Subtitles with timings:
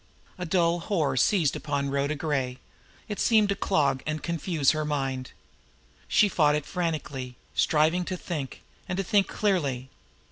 [0.39, 2.57] A dull horror seized upon Rhoda Gray.
[3.07, 5.31] It seemed to clog and confuse her mind.
[6.07, 9.91] She fought it frantically, striving to think, and to think clearly.